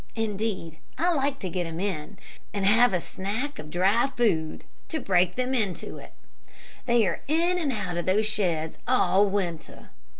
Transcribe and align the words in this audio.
Indeed, 0.15 0.79
I 0.97 1.13
like 1.13 1.37
to 1.41 1.49
get 1.51 1.65
them 1.65 1.79
in, 1.79 2.17
and 2.55 2.65
have 2.65 2.91
a 2.91 2.99
snack 2.99 3.59
of 3.59 3.69
dry 3.69 4.09
food, 4.17 4.63
to 4.87 4.99
break 4.99 5.35
them 5.35 5.53
in 5.53 5.75
to 5.75 5.99
it. 5.99 6.13
They 6.87 7.05
are 7.05 7.21
in 7.27 7.59
and 7.59 7.71
out 7.71 7.97
of 7.97 8.07
those 8.07 8.25
sheds 8.25 8.79
all 8.87 9.27
winter. 9.27 9.91